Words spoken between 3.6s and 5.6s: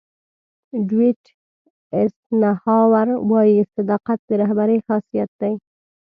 صداقت د رهبرۍ خاصیت دی.